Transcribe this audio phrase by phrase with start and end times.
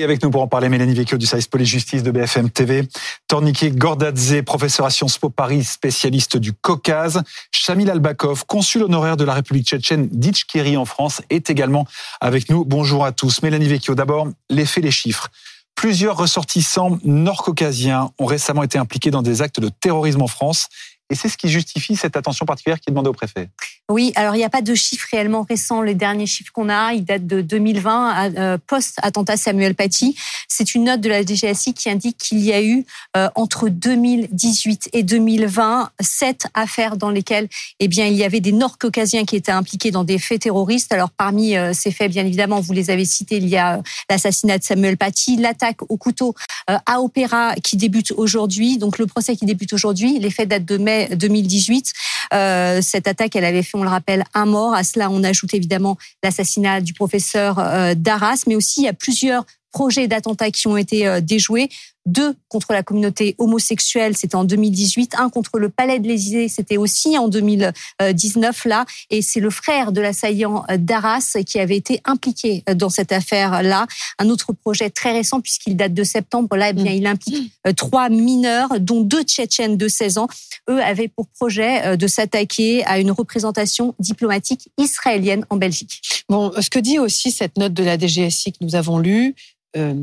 [0.00, 2.88] Et avec nous pour en parler, Mélanie Vecchio du service police-justice de BFM TV,
[3.28, 9.24] Tornike Gordadze, professeur à Sciences Po Paris, spécialiste du Caucase, Shamil Albakov, consul honoraire de
[9.24, 11.86] la République tchétchène d'Ichkiri en France, est également
[12.22, 12.64] avec nous.
[12.64, 13.42] Bonjour à tous.
[13.42, 15.28] Mélanie Vecchio, d'abord, les faits, les chiffres.
[15.74, 20.68] Plusieurs ressortissants nord-caucasiens ont récemment été impliqués dans des actes de terrorisme en France
[21.10, 23.48] et c'est ce qui justifie cette attention particulière qui est demandée au préfet.
[23.90, 25.82] Oui, alors il n'y a pas de chiffres réellement récents.
[25.82, 30.16] Les derniers chiffres qu'on a, ils datent de 2020, euh, post-attentat Samuel Paty.
[30.46, 34.90] C'est une note de la DGSI qui indique qu'il y a eu euh, entre 2018
[34.92, 37.48] et 2020 sept affaires dans lesquelles
[37.80, 40.92] eh bien, il y avait des Nord-Caucasiens qui étaient impliqués dans des faits terroristes.
[40.92, 44.58] Alors parmi euh, ces faits, bien évidemment, vous les avez cités, il y a l'assassinat
[44.58, 46.34] de Samuel Paty, l'attaque au couteau
[46.68, 50.20] à Opéra qui débute aujourd'hui, donc le procès qui débute aujourd'hui.
[50.20, 51.92] Les faits datent de mai 2018.
[52.32, 54.74] Euh, cette attaque, elle avait fait, on le rappelle, un mort.
[54.74, 58.92] À cela, on ajoute évidemment l'assassinat du professeur euh, Darras, mais aussi il y a
[58.92, 61.68] plusieurs projets d'attentats qui ont été euh, déjoués
[62.06, 66.76] deux contre la communauté homosexuelle, c'était en 2018, un contre le Palais de l'Élysée, c'était
[66.76, 72.64] aussi en 2019 là, et c'est le frère de l'assaillant d'Arras qui avait été impliqué
[72.74, 73.86] dans cette affaire-là.
[74.18, 77.72] Un autre projet très récent puisqu'il date de septembre, là, eh bien, il implique euh,
[77.72, 80.28] trois mineurs, dont deux Tchétchènes de 16 ans.
[80.68, 86.24] Eux avaient pour projet euh, de s'attaquer à une représentation diplomatique israélienne en Belgique.
[86.28, 89.34] Bon, ce que dit aussi cette note de la DGSI que nous avons lue,
[89.76, 89.94] euh,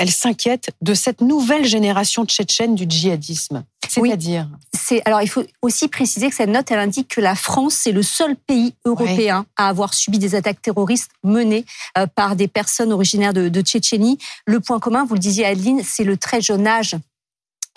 [0.00, 3.64] elle s'inquiète de cette nouvelle génération tchétchène du djihadisme.
[3.86, 7.74] C'est-à-dire C'est alors il faut aussi préciser que cette note elle indique que la France
[7.74, 11.66] c'est le seul pays européen à avoir subi des attaques terroristes menées
[11.98, 14.16] euh, par des personnes originaires de, de Tchétchénie.
[14.46, 16.96] Le point commun, vous le disiez Adeline, c'est le très jeune âge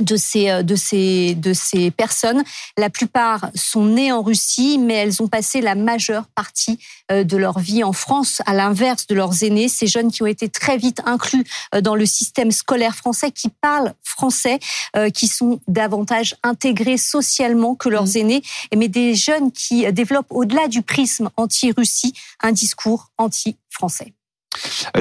[0.02, 2.44] de ces, euh, de, ces, de ces personnes.
[2.78, 6.80] La plupart sont nées en Russie, mais elles ont passé la majeure partie
[7.12, 10.28] euh, de leur vie en France, à l'inverse de leurs aînés, ces jeunes qui ont
[10.28, 14.60] été très vite inclus euh, dans le système scolaire français, qui parlent français,
[15.14, 18.18] qui sont davantage intégrés socialement que leurs mmh.
[18.18, 18.44] aînés,
[18.76, 24.14] mais des jeunes qui développent au-delà du prisme anti-Russie un discours anti-français.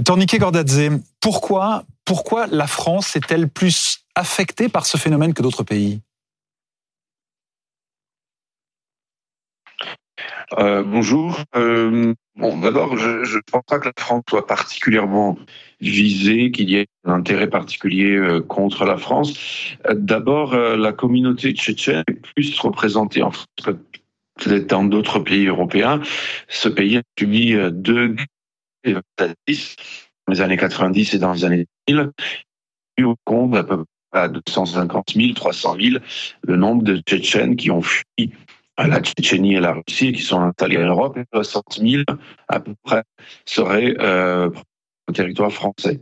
[0.04, 6.00] Torniquet Gordadze, pourquoi, pourquoi la France est-elle plus affectés par ce phénomène que d'autres pays
[10.58, 11.40] euh, bonjour.
[11.56, 15.38] Euh, d'abord, je ne pense pas que la France soit particulièrement
[15.80, 19.34] visée, qu'il y ait un intérêt particulier euh, contre la France.
[19.90, 23.46] D'abord, la communauté tchétchène est plus représentée en France
[24.38, 26.00] que dans d'autres pays européens.
[26.48, 28.14] Ce pays a subi deux
[28.84, 29.34] guerres dans
[30.28, 32.10] les années 90 et dans les années 2000.
[32.98, 35.96] Il au compte à peu à 250 000, 300 000
[36.42, 38.32] le nombre de Tchétchènes qui ont fui
[38.76, 41.18] à la Tchétchénie et à la Russie et qui sont installés en Europe.
[41.18, 42.02] Et 60 000
[42.48, 43.04] à peu près
[43.44, 44.50] seraient euh,
[45.12, 46.00] territoire français.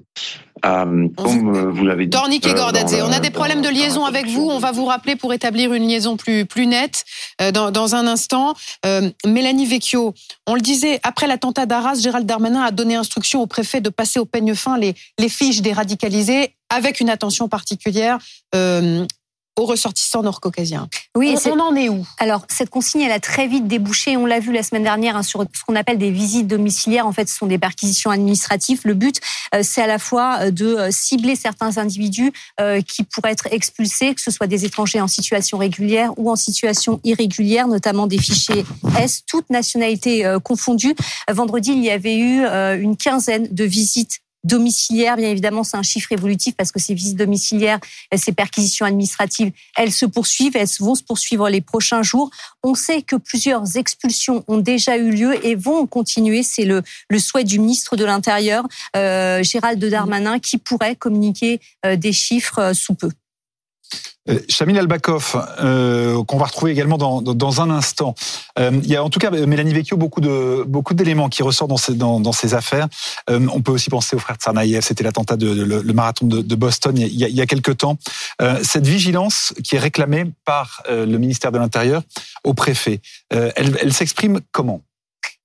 [0.67, 2.11] Euh, comme euh, vous l'avez dit.
[2.11, 4.49] Dornick et Gordadze, on a des problèmes de liaison avec vous.
[4.51, 7.05] On va vous rappeler pour établir une liaison plus, plus nette
[7.55, 8.55] dans, dans un instant.
[9.27, 10.13] Mélanie Vecchio,
[10.47, 14.21] on le disait, après l'attentat d'Arras, Gérald Darmanin a donné instruction au préfet de passer
[14.21, 18.19] au peigne fin les, les fiches des radicalisés avec une attention particulière
[18.55, 19.05] euh,
[19.59, 20.89] aux ressortissants nord-caucasiens.
[21.17, 22.07] Oui, on, on, en est où?
[22.19, 24.17] Alors, cette consigne, elle a très vite débouché.
[24.17, 27.07] On l'a vu la semaine dernière hein, sur ce qu'on appelle des visites domiciliaires.
[27.07, 28.81] En fait, ce sont des perquisitions administratives.
[28.85, 29.21] Le but,
[29.55, 32.33] euh, c'est à la fois euh, de euh, cibler certains individus
[32.87, 37.01] qui pourraient être expulsés, que ce soit des étrangers en situation régulière ou en situation
[37.05, 38.65] irrégulière, notamment des fichiers
[38.99, 40.95] S, toutes nationalités confondues.
[41.31, 42.45] Vendredi, il y avait eu
[42.81, 47.17] une quinzaine de visites domiciliaire, bien évidemment, c'est un chiffre évolutif parce que ces visites
[47.17, 47.79] domiciliaires,
[48.17, 52.31] ces perquisitions administratives, elles se poursuivent, elles vont se poursuivre les prochains jours.
[52.63, 56.43] On sait que plusieurs expulsions ont déjà eu lieu et vont continuer.
[56.43, 61.97] C'est le, le souhait du ministre de l'Intérieur, euh, Gérald Darmanin, qui pourrait communiquer euh,
[61.97, 63.11] des chiffres euh, sous peu.
[64.49, 68.15] Chamil euh, Albakov, euh, qu'on va retrouver également dans, dans un instant.
[68.59, 71.71] Euh, il y a en tout cas, Mélanie Vecchio, beaucoup de beaucoup d'éléments qui ressortent
[71.71, 72.89] dans ces, dans, dans ces affaires.
[73.29, 76.43] Euh, on peut aussi penser au frère Tsarnaïev, c'était l'attentat de, le, le, marathon de,
[76.43, 77.99] de, Boston il y, a, il y a quelques temps.
[78.43, 82.03] Euh, cette vigilance qui est réclamée par le ministère de l'Intérieur
[82.45, 83.01] au préfet,
[83.31, 84.83] elle, elle s'exprime comment?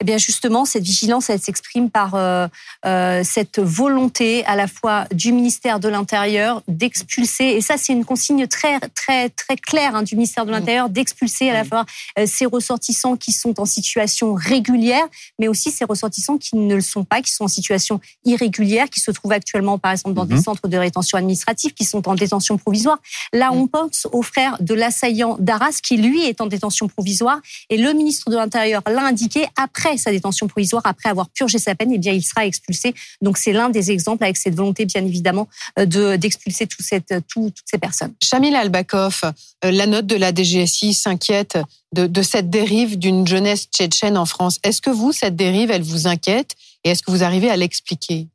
[0.01, 2.47] Eh bien justement, cette vigilance, elle s'exprime par euh,
[2.86, 8.03] euh, cette volonté à la fois du ministère de l'Intérieur d'expulser, et ça c'est une
[8.03, 10.53] consigne très très très claire hein, du ministère de mmh.
[10.53, 11.68] l'Intérieur d'expulser à la mmh.
[11.68, 11.86] fois
[12.19, 15.06] euh, ces ressortissants qui sont en situation régulière,
[15.39, 19.00] mais aussi ces ressortissants qui ne le sont pas, qui sont en situation irrégulière, qui
[19.00, 20.44] se trouvent actuellement par exemple dans des mmh.
[20.44, 22.97] centres de rétention administrative, qui sont en détention provisoire.
[23.31, 27.39] Là, on pense au frère de l'assaillant d'Arras qui lui est en détention provisoire,
[27.69, 31.60] et le ministre de l'Intérieur l'a indiqué après après sa détention provisoire, après avoir purgé
[31.60, 32.94] sa peine, eh bien, il sera expulsé.
[33.22, 35.48] Donc, c'est l'un des exemples avec cette volonté, bien évidemment,
[35.78, 38.14] de d'expulser tout cette, tout, toutes ces personnes.
[38.22, 39.22] Chamil Albakov,
[39.64, 41.58] la note de la DGSI s'inquiète
[41.94, 44.60] de, de cette dérive d'une jeunesse tchétchène en France.
[44.64, 48.28] Est-ce que vous, cette dérive, elle vous inquiète et est-ce que vous arrivez à l'expliquer?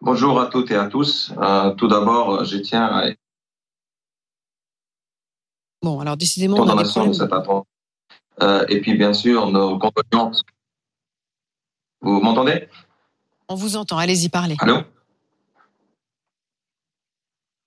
[0.00, 1.32] Bonjour à toutes et à tous.
[1.40, 3.08] Euh, tout d'abord, je tiens à
[5.82, 7.22] Bon, alors décidément, on a de cet
[8.42, 10.42] euh, et puis, bien sûr, nos condoléances.
[12.00, 12.68] Vous m'entendez?
[13.48, 13.98] On vous entend.
[13.98, 14.56] Allez-y, parlez.
[14.60, 14.78] Allô?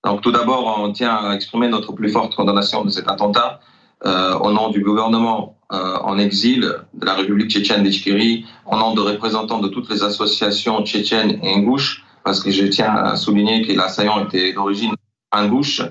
[0.04, 3.60] Donc, tout d'abord, on tient à exprimer notre plus forte condamnation de cet attentat
[4.04, 8.94] euh, au nom du gouvernement euh, en exil de la République tchétchène d'Ichkiri, au nom
[8.94, 13.66] de représentants de toutes les associations tchétchènes et ingouches, parce que je tiens à souligner
[13.66, 14.94] que l'assaillant était d'origine
[15.30, 15.82] ingouche.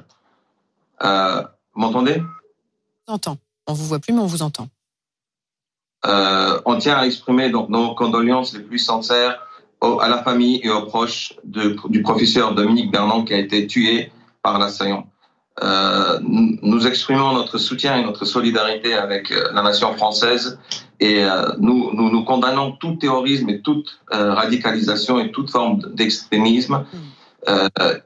[1.03, 1.41] Euh,
[1.73, 2.21] vous m'entendez?
[3.07, 3.37] On entend.
[3.71, 4.67] On vous voit plus, mais on vous entend.
[6.05, 9.39] Euh, on tient à exprimer donc nos condoléances les plus sincères
[9.81, 14.11] à la famille et aux proches de, du professeur Dominique Bernon qui a été tué
[14.43, 15.07] par l'assaillant.
[15.63, 20.59] Euh, nous exprimons notre soutien et notre solidarité avec euh, la nation française
[20.99, 26.85] et euh, nous, nous, nous, condamnons tout terrorisme et toute radicalisation et toute forme d'extrémisme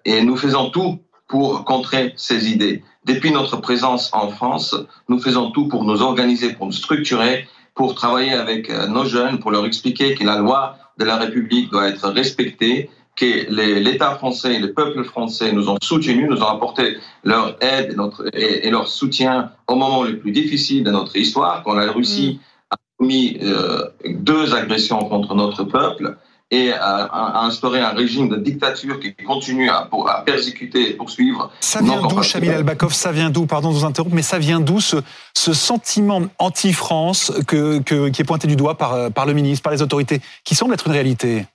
[0.06, 1.00] et nous faisons tout
[1.36, 2.82] pour contrer ces idées.
[3.04, 4.74] Depuis notre présence en France,
[5.10, 9.52] nous faisons tout pour nous organiser, pour nous structurer, pour travailler avec nos jeunes, pour
[9.52, 14.60] leur expliquer que la loi de la République doit être respectée que l'État français et
[14.60, 16.96] le peuple français nous ont soutenus, nous ont apporté
[17.26, 21.64] leur aide et, notre, et, leur soutien au moment le plus difficile de notre histoire,
[21.64, 22.74] quand la Russie mm.
[22.74, 26.16] a commis euh, deux agressions contre notre peuple
[26.52, 31.52] et a, instauré un régime de dictature qui continue à, à persécuter et poursuivre.
[31.60, 33.46] Ça vient d'où, Chamil Albakov Ça vient d'où?
[33.46, 34.98] Pardon de vous interrompre, mais ça vient d'où ce,
[35.36, 39.74] ce, sentiment anti-France que, que, qui est pointé du doigt par, par le ministre, par
[39.74, 41.46] les autorités, qui semble être une réalité?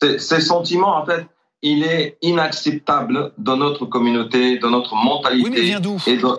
[0.00, 1.26] Ce sentiment, en fait,
[1.62, 6.38] il est inacceptable dans notre communauté, dans notre mentalité et, dans,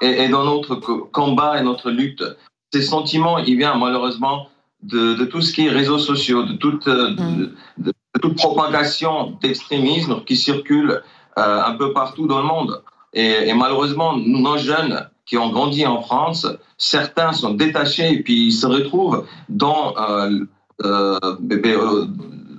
[0.00, 2.24] et, dans, notre combat et notre lutte.
[2.72, 4.48] Ces sentiments, il vient malheureusement
[4.84, 7.50] de, de tout ce qui est réseaux sociaux, de toute, mm.
[7.78, 11.02] de, toute propagation d'extrémisme qui circule
[11.38, 12.82] euh, un peu partout dans le monde.
[13.12, 16.46] Et, et, malheureusement, nos jeunes qui ont grandi en France,
[16.78, 20.46] certains sont détachés et puis ils se retrouvent dans euh,
[20.84, 22.06] euh, euh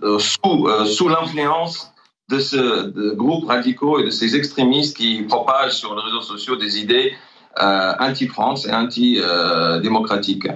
[0.06, 1.92] euh, sous, euh, sous l'influence
[2.30, 6.80] de ce groupe radicaux et de ces extrémistes qui propagent sur les réseaux sociaux des
[6.80, 7.14] idées
[7.62, 10.48] euh, anti-France et anti-démocratiques.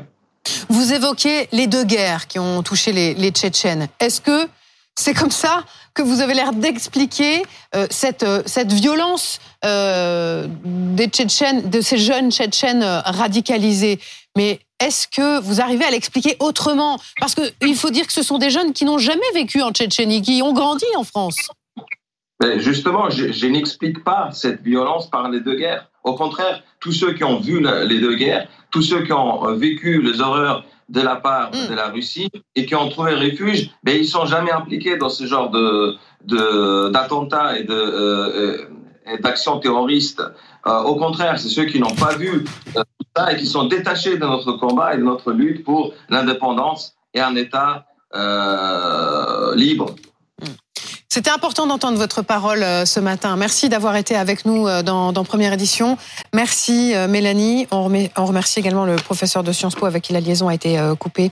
[0.69, 3.87] Vous évoquez les deux guerres qui ont touché les, les Tchétchènes.
[3.99, 4.47] Est-ce que
[4.95, 5.63] c'est comme ça
[5.93, 7.43] que vous avez l'air d'expliquer
[7.89, 13.99] cette, cette violence des Tchétchènes, de ces jeunes Tchétchènes radicalisés?
[14.37, 16.99] Mais est-ce que vous arrivez à l'expliquer autrement?
[17.19, 20.21] Parce qu'il faut dire que ce sont des jeunes qui n'ont jamais vécu en Tchétchénie,
[20.21, 21.35] qui ont grandi en France.
[22.57, 25.89] Justement, je, n'explique pas cette violence par les deux guerres.
[26.03, 30.01] Au contraire, tous ceux qui ont vu les deux guerres, tous ceux qui ont vécu
[30.01, 31.69] les horreurs de la part hmm.
[31.69, 35.25] de la Russie et qui ont trouvé refuge, ben, ils sont jamais impliqués dans ce
[35.25, 35.97] genre de
[36.89, 38.69] d'attentats et de euh,
[39.21, 40.21] d'actions terroristes.
[40.67, 42.45] Euh, au contraire, c'est ceux qui n'ont pas vu
[42.75, 47.21] euh, et qui sont détachés de notre combat et de notre lutte pour l'indépendance et
[47.21, 47.85] un État
[48.15, 49.95] euh, libre.
[51.11, 53.35] C'était important d'entendre votre parole euh, ce matin.
[53.35, 55.97] Merci d'avoir été avec nous euh, dans, dans Première Édition.
[56.33, 57.67] Merci Mélanie.
[57.71, 60.79] On, on remercie également le professeur de Sciences Po avec qui la liaison a été
[60.99, 61.27] coupée.